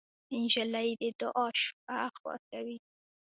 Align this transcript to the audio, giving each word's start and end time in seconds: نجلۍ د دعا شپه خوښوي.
نجلۍ 0.41 0.89
د 1.01 1.03
دعا 1.19 1.45
شپه 1.61 1.97
خوښوي. 2.17 2.77